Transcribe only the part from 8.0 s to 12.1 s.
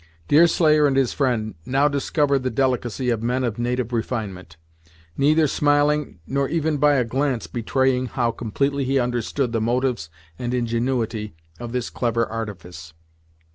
how completely he understood the motives and ingenuity of this